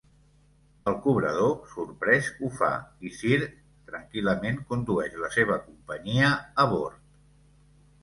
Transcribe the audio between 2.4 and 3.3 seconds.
fa, i